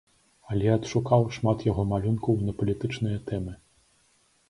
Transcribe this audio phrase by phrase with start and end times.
[0.55, 3.53] Але адшукаў шмат яго малюнкаў на палітычныя тэмы.